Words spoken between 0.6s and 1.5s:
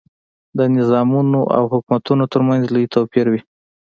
نظامونو